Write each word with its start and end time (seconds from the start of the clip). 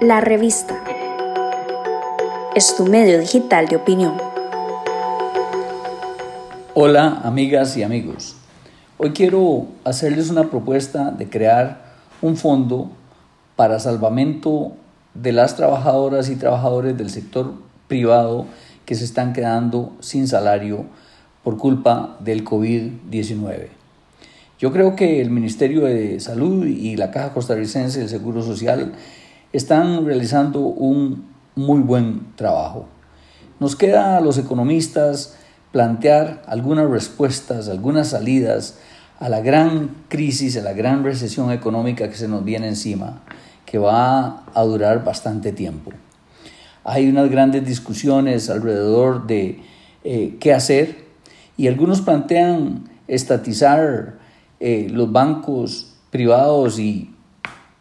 La 0.00 0.20
revista 0.20 0.82
es 2.56 2.74
tu 2.76 2.86
medio 2.86 3.20
digital 3.20 3.68
de 3.68 3.76
opinión. 3.76 4.14
Hola 6.74 7.20
amigas 7.22 7.76
y 7.76 7.84
amigos. 7.84 8.36
Hoy 8.98 9.10
quiero 9.10 9.68
hacerles 9.84 10.28
una 10.30 10.50
propuesta 10.50 11.12
de 11.12 11.28
crear 11.28 11.84
un 12.20 12.36
fondo 12.36 12.90
para 13.54 13.78
salvamento 13.78 14.72
de 15.14 15.32
las 15.32 15.54
trabajadoras 15.54 16.28
y 16.30 16.36
trabajadores 16.36 16.96
del 16.96 17.10
sector 17.10 17.54
privado 17.86 18.46
que 18.84 18.96
se 18.96 19.04
están 19.04 19.32
quedando 19.32 19.92
sin 20.00 20.26
salario 20.26 20.86
por 21.44 21.58
culpa 21.58 22.16
del 22.20 22.44
COVID-19. 22.44 23.75
Yo 24.58 24.72
creo 24.72 24.96
que 24.96 25.20
el 25.20 25.30
Ministerio 25.30 25.82
de 25.82 26.18
Salud 26.18 26.64
y 26.64 26.96
la 26.96 27.10
Caja 27.10 27.34
Costarricense 27.34 28.00
del 28.00 28.08
Seguro 28.08 28.42
Social 28.42 28.92
están 29.52 30.06
realizando 30.06 30.60
un 30.60 31.26
muy 31.54 31.80
buen 31.80 32.34
trabajo. 32.36 32.88
Nos 33.60 33.76
queda 33.76 34.16
a 34.16 34.20
los 34.22 34.38
economistas 34.38 35.36
plantear 35.72 36.42
algunas 36.46 36.88
respuestas, 36.88 37.68
algunas 37.68 38.08
salidas 38.08 38.78
a 39.20 39.28
la 39.28 39.42
gran 39.42 39.90
crisis, 40.08 40.56
a 40.56 40.62
la 40.62 40.72
gran 40.72 41.04
recesión 41.04 41.52
económica 41.52 42.08
que 42.08 42.16
se 42.16 42.26
nos 42.26 42.42
viene 42.42 42.68
encima, 42.68 43.22
que 43.66 43.76
va 43.76 44.44
a 44.54 44.62
durar 44.62 45.04
bastante 45.04 45.52
tiempo. 45.52 45.92
Hay 46.82 47.10
unas 47.10 47.30
grandes 47.30 47.66
discusiones 47.66 48.48
alrededor 48.48 49.26
de 49.26 49.60
eh, 50.02 50.36
qué 50.40 50.54
hacer 50.54 51.04
y 51.58 51.66
algunos 51.66 52.00
plantean 52.00 52.88
estatizar 53.06 54.24
eh, 54.58 54.88
los 54.90 55.12
bancos 55.12 55.94
privados 56.10 56.78
y 56.78 57.14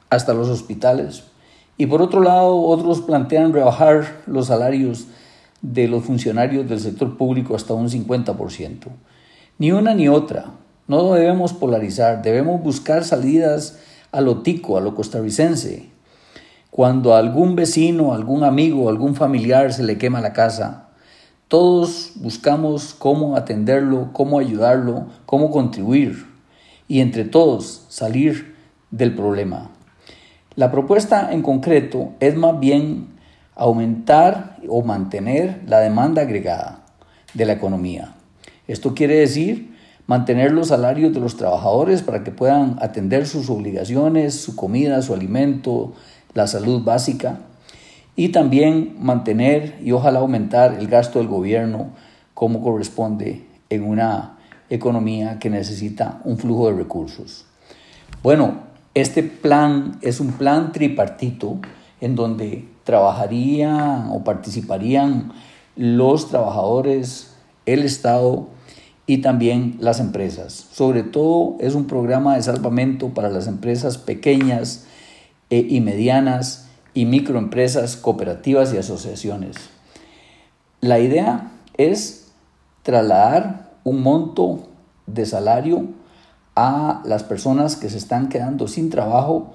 hasta 0.10 0.34
los 0.34 0.50
hospitales. 0.50 1.24
Y 1.78 1.88
por 1.88 2.02
otro 2.02 2.22
lado, 2.22 2.60
otros 2.60 3.02
plantean 3.02 3.54
rebajar 3.54 4.22
los 4.28 4.48
salarios 4.48 5.08
de 5.62 5.88
los 5.88 6.04
funcionarios 6.04 6.68
del 6.68 6.80
sector 6.80 7.18
público 7.18 7.56
hasta 7.56 7.74
un 7.74 7.90
50%. 7.90 8.88
Ni 9.58 9.72
una 9.72 9.94
ni 9.94 10.08
otra. 10.08 10.46
No 10.88 11.14
debemos 11.14 11.54
polarizar, 11.54 12.22
debemos 12.22 12.62
buscar 12.62 13.04
salidas 13.04 13.80
a 14.12 14.22
lo 14.22 14.42
tico, 14.42 14.78
a 14.78 14.82
lo 14.82 14.96
costarricense. 14.96 15.90
Cuando 16.70 17.16
a 17.16 17.20
algún 17.20 17.56
vecino, 17.56 18.14
algún 18.14 18.44
amigo, 18.44 18.90
algún 18.90 19.16
familiar 19.16 19.74
se 19.74 19.84
le 19.84 19.98
quema 19.98 20.22
la 20.22 20.34
casa, 20.34 20.90
todos 21.48 22.12
buscamos 22.16 22.94
cómo 22.94 23.36
atenderlo, 23.36 24.10
cómo 24.12 24.40
ayudarlo, 24.40 25.08
cómo 25.26 25.52
contribuir 25.52 26.35
y 26.88 27.02
entre 27.02 27.26
todos 27.26 27.86
salir 27.90 28.56
del 28.92 29.16
problema. 29.16 29.72
La 30.56 30.72
propuesta 30.72 31.32
en 31.34 31.42
concreto 31.42 32.14
es 32.20 32.36
más 32.36 32.60
bien 32.60 33.08
aumentar 33.56 34.58
o 34.70 34.84
mantener 34.84 35.62
la 35.68 35.80
demanda 35.80 36.22
agregada 36.22 36.86
de 37.34 37.46
la 37.46 37.54
economía. 37.54 38.16
Esto 38.68 38.94
quiere 38.94 39.18
decir 39.18 39.76
mantener 40.08 40.52
los 40.52 40.68
salarios 40.68 41.14
de 41.14 41.20
los 41.20 41.36
trabajadores 41.36 42.02
para 42.02 42.24
que 42.24 42.32
puedan 42.32 42.78
atender 42.82 43.26
sus 43.26 43.50
obligaciones, 43.50 44.36
su 44.36 44.56
comida, 44.56 45.02
su 45.02 45.14
alimento, 45.14 45.94
la 46.34 46.48
salud 46.48 46.84
básica 46.84 47.40
y 48.16 48.30
también 48.30 48.96
mantener 49.00 49.80
y 49.84 49.92
ojalá 49.92 50.20
aumentar 50.20 50.76
el 50.80 50.88
gasto 50.88 51.20
del 51.20 51.28
gobierno 51.28 51.90
como 52.34 52.62
corresponde 52.62 53.46
en 53.70 53.84
una 53.84 54.38
economía 54.70 55.40
que 55.40 55.50
necesita 55.50 56.22
un 56.24 56.38
flujo 56.38 56.72
de 56.72 56.78
recursos. 56.78 57.46
Bueno, 58.24 58.64
este 58.94 59.24
plan 59.24 59.98
es 60.02 60.20
un 60.20 60.34
plan 60.34 60.72
tripartito 60.72 61.60
en 62.02 62.16
donde 62.16 62.68
trabajarían 62.84 64.10
o 64.12 64.24
participarían 64.24 65.34
los 65.76 66.30
trabajadores, 66.30 67.36
el 67.66 67.84
Estado 67.84 68.48
y 69.08 69.20
también 69.20 69.76
las 69.80 70.00
empresas. 70.00 70.68
Sobre 70.72 71.04
todo 71.04 71.58
es 71.60 71.76
un 71.76 71.86
programa 71.86 72.36
de 72.36 72.44
salvamento 72.44 73.10
para 73.10 73.30
las 73.30 73.48
empresas 73.48 73.98
pequeñas 73.98 74.86
e 75.50 75.66
y 75.70 75.82
medianas 75.82 76.68
y 76.94 77.06
microempresas, 77.06 77.98
cooperativas 77.98 78.74
y 78.74 78.78
asociaciones. 78.78 79.58
La 80.82 81.00
idea 81.00 81.52
es 81.78 82.32
trasladar 82.84 83.65
un 83.86 84.02
monto 84.02 84.60
de 85.06 85.26
salario 85.26 85.86
a 86.56 87.04
las 87.06 87.24
personas 87.24 87.76
que 87.76 87.90
se 87.90 87.98
están 87.98 88.30
quedando 88.30 88.68
sin 88.68 88.90
trabajo, 88.90 89.54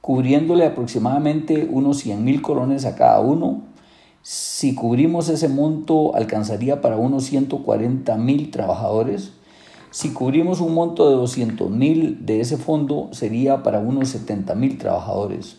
cubriéndole 0.00 0.64
aproximadamente 0.64 1.68
unos 1.70 1.98
100 1.98 2.24
mil 2.24 2.42
colones 2.42 2.84
a 2.84 2.94
cada 2.94 3.20
uno. 3.20 3.62
Si 4.22 4.74
cubrimos 4.74 5.28
ese 5.28 5.48
monto, 5.48 6.14
alcanzaría 6.14 6.80
para 6.80 6.96
unos 6.96 7.24
140 7.24 8.16
mil 8.18 8.52
trabajadores. 8.52 9.32
Si 9.90 10.12
cubrimos 10.12 10.60
un 10.60 10.74
monto 10.74 11.10
de 11.10 11.16
200 11.16 11.68
mil 11.68 12.24
de 12.24 12.40
ese 12.40 12.58
fondo, 12.58 13.08
sería 13.10 13.64
para 13.64 13.80
unos 13.80 14.10
70 14.10 14.54
mil 14.54 14.78
trabajadores. 14.78 15.56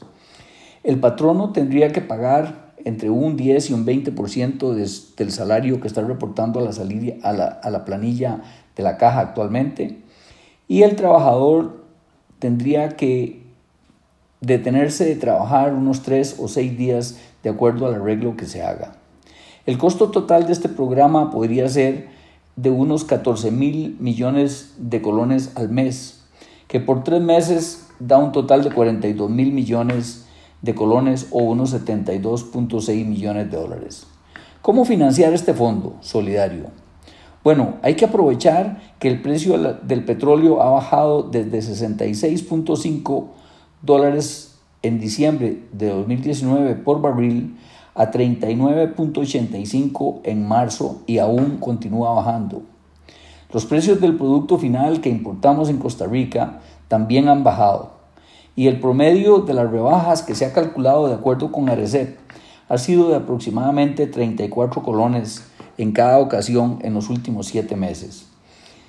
El 0.84 1.00
patrono 1.00 1.52
tendría 1.52 1.92
que 1.92 2.02
pagar 2.02 2.63
entre 2.86 3.10
un 3.10 3.38
10 3.38 3.70
y 3.70 3.74
un 3.74 3.86
20% 3.86 4.74
del 5.16 5.32
salario 5.32 5.80
que 5.80 5.88
está 5.88 6.02
reportando 6.02 6.60
a 6.60 6.64
la, 6.64 6.72
a, 7.24 7.34
la, 7.34 7.46
a 7.46 7.70
la 7.70 7.86
planilla 7.86 8.42
de 8.76 8.84
la 8.84 8.98
caja 8.98 9.20
actualmente 9.20 10.00
y 10.68 10.84
el 10.84 10.96
trabajador 10.96 11.84
tendría 12.40 12.90
que 12.90 13.44
detenerse 14.42 15.06
de 15.06 15.16
trabajar 15.16 15.74
unos 15.74 16.02
tres 16.02 16.36
o 16.40 16.48
seis 16.48 16.78
días 16.78 17.20
de 17.44 17.50
acuerdo 17.50 17.86
al 17.86 17.96
arreglo 17.96 18.36
que 18.36 18.46
se 18.46 18.62
haga. 18.62 18.96
El 19.66 19.78
costo 19.78 20.12
total 20.12 20.46
de 20.46 20.54
este 20.54 20.68
programa 20.68 21.32
podría 21.32 21.70
ser 21.70 22.10
de 22.56 22.70
unos 22.70 23.06
14 23.06 23.52
mil 23.52 23.96
millones 24.00 24.74
de 24.78 25.02
colones 25.02 25.52
al 25.56 25.70
mes, 25.70 26.24
que 26.68 26.80
por 26.80 27.04
tres 27.04 27.22
meses 27.22 27.88
da 28.00 28.18
un 28.18 28.32
total 28.32 28.64
de 28.64 28.72
42 28.72 29.30
mil 29.30 29.54
millones 29.54 30.23
de 30.64 30.74
colones 30.74 31.28
o 31.30 31.44
unos 31.44 31.76
72.6 31.76 33.06
millones 33.06 33.52
de 33.52 33.58
dólares. 33.58 34.08
¿Cómo 34.64 34.84
financiar 34.86 35.34
este 35.34 35.54
fondo 35.54 35.98
solidario? 36.00 36.68
Bueno, 37.44 37.76
hay 37.82 37.96
que 37.96 38.06
aprovechar 38.06 38.96
que 38.98 39.10
el 39.10 39.22
precio 39.22 39.58
del 39.58 40.06
petróleo 40.06 40.64
ha 40.64 40.70
bajado 40.70 41.24
desde 41.24 41.60
66.5 41.60 43.26
dólares 43.82 44.58
en 44.82 45.02
diciembre 45.02 45.64
de 45.74 45.90
2019 45.90 46.76
por 46.76 47.02
barril 47.02 47.58
a 47.94 48.10
39.85 48.12 50.22
en 50.24 50.48
marzo 50.48 51.02
y 51.06 51.18
aún 51.18 51.58
continúa 51.58 52.14
bajando. 52.14 52.62
Los 53.52 53.66
precios 53.66 54.00
del 54.00 54.16
producto 54.16 54.58
final 54.58 55.02
que 55.02 55.10
importamos 55.10 55.70
en 55.70 55.78
Costa 55.78 56.08
Rica 56.08 56.62
también 56.88 57.28
han 57.28 57.44
bajado 57.44 57.93
y 58.56 58.68
el 58.68 58.80
promedio 58.80 59.40
de 59.40 59.54
las 59.54 59.72
rebajas 59.72 60.22
que 60.22 60.36
se 60.36 60.46
ha 60.46 60.54
calculado 60.54 61.08
de 61.08 61.16
acuerdo 61.16 61.52
con 61.52 61.70
Arecep 61.70 62.18
ha 62.70 62.78
sido 62.78 63.10
de 63.10 63.16
aproximadamente 63.16 64.08
34 64.08 64.84
colones 64.84 65.44
en 65.78 65.92
cada 65.92 66.20
ocasión 66.20 66.80
en 66.82 66.94
los 66.94 67.10
últimos 67.10 67.48
siete 67.48 67.76
meses. 67.76 68.28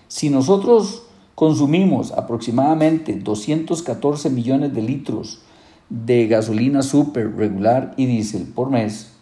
Si 0.09 0.31
nosotros 0.31 1.05
consumimos 1.35 2.13
aproximadamente 2.13 3.15
214 3.15 4.31
millones 4.31 4.75
de 4.75 4.83
litros 4.83 5.41
de 5.89 6.27
gasolina 6.27 6.83
super 6.83 7.35
regular 7.37 7.95
y 7.97 8.07
diésel 8.07 8.45
por 8.45 8.71
mes 8.71 9.13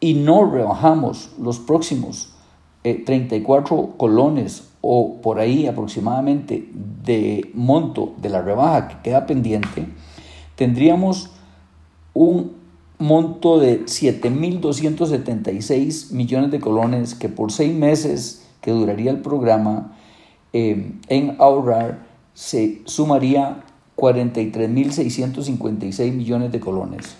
y 0.00 0.14
no 0.14 0.50
rebajamos 0.50 1.30
los 1.40 1.58
próximos 1.58 2.34
34 2.94 3.76
eh, 3.76 3.88
colones 3.96 4.68
o 4.80 5.20
por 5.20 5.40
ahí 5.40 5.66
aproximadamente 5.66 6.68
de 7.04 7.50
monto 7.54 8.14
de 8.20 8.28
la 8.28 8.42
rebaja 8.42 8.86
que 8.88 8.98
queda 9.02 9.26
pendiente, 9.26 9.86
tendríamos 10.54 11.30
un 12.14 12.52
monto 12.98 13.58
de 13.60 13.84
7.276 13.84 16.12
millones 16.12 16.50
de 16.50 16.58
colones 16.60 17.14
que 17.14 17.28
por 17.28 17.52
seis 17.52 17.74
meses 17.74 18.48
que 18.60 18.72
duraría 18.72 19.10
el 19.10 19.20
programa 19.20 19.92
eh, 20.52 20.92
en 21.08 21.36
ahorrar 21.38 22.06
se 22.34 22.82
sumaría 22.84 23.64
43.656 23.96 26.12
millones 26.12 26.52
de 26.52 26.60
colones, 26.60 27.16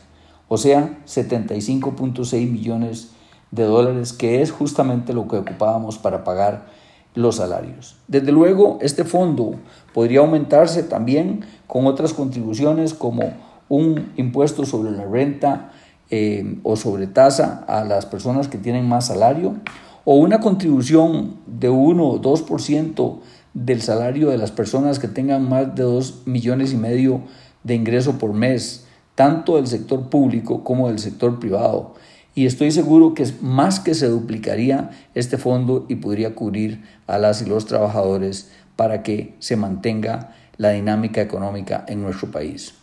o 0.49 0.57
sea, 0.57 1.01
75.6 1.07 2.51
millones 2.51 3.13
de 3.51 3.65
dólares, 3.65 4.13
que 4.13 4.43
es 4.43 4.51
justamente 4.51 5.13
lo 5.13 5.29
que 5.29 5.37
ocupábamos 5.37 5.99
para 5.99 6.25
pagar 6.25 6.67
los 7.15 7.37
salarios. 7.37 7.97
Desde 8.07 8.33
luego, 8.33 8.79
este 8.81 9.05
fondo 9.05 9.55
podría 9.93 10.21
aumentarse 10.21 10.83
también 10.83 11.45
con 11.67 11.87
otras 11.87 12.13
contribuciones 12.13 12.95
como 12.95 13.33
un 13.69 14.13
impuesto 14.17 14.65
sobre 14.65 14.91
la 14.93 15.05
renta 15.05 15.73
eh, 16.11 16.59
o 16.63 16.77
sobre 16.77 17.07
tasa 17.07 17.65
a 17.69 17.85
las 17.85 18.07
personas 18.07 18.49
que 18.49 18.59
tienen 18.59 18.89
más 18.89 19.09
salario 19.09 19.57
o 20.05 20.15
una 20.15 20.41
contribución 20.41 21.37
de 21.47 21.69
1 21.69 22.03
o 22.03 22.21
2% 22.21 23.19
del 23.53 23.83
salario 23.83 24.31
de 24.31 24.39
las 24.39 24.53
personas 24.53 24.99
que 24.99 25.09
tengan 25.09 25.49
más 25.49 25.75
de 25.75 25.83
2 25.83 26.23
millones 26.27 26.73
y 26.73 26.77
medio 26.77 27.23
de 27.63 27.75
ingreso 27.75 28.19
por 28.19 28.33
mes, 28.33 28.87
tanto 29.15 29.57
del 29.57 29.67
sector 29.67 30.09
público 30.09 30.65
como 30.65 30.89
del 30.89 30.99
sector 30.99 31.39
privado. 31.39 31.95
Y 32.39 32.47
estoy 32.47 32.71
seguro 32.71 33.15
que 33.15 33.27
más 33.43 33.81
que 33.81 33.95
se 33.95 34.07
duplicaría 34.07 34.91
este 35.17 35.39
fondo 35.39 35.87
y 35.89 35.97
podría 35.97 36.37
cubrir 36.37 36.85
a 37.09 37.19
las 37.19 37.43
y 37.43 37.47
los 37.47 37.67
trabajadores 37.67 38.53
para 38.77 39.03
que 39.03 39.35
se 39.41 39.57
mantenga 39.57 40.37
la 40.57 40.71
dinámica 40.71 41.21
económica 41.21 41.85
en 41.89 42.01
nuestro 42.01 42.31
país. 42.31 42.75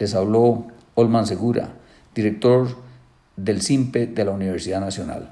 Les 0.00 0.12
habló 0.16 0.66
Olman 0.96 1.24
Segura, 1.24 1.68
director 2.16 2.66
del 3.36 3.62
CIMPE 3.62 4.08
de 4.08 4.24
la 4.24 4.32
Universidad 4.32 4.80
Nacional. 4.80 5.30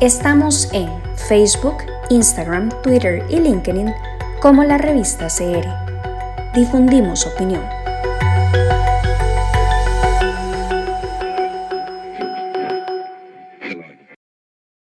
Estamos 0.00 0.72
en 0.72 0.88
Facebook, 1.28 1.78
Instagram, 2.10 2.68
Twitter 2.84 3.24
y 3.28 3.40
LinkedIn 3.40 3.92
como 4.40 4.62
la 4.62 4.78
revista 4.78 5.26
CR. 5.26 5.66
Difundimos 6.54 7.26
opinión. 7.26 7.81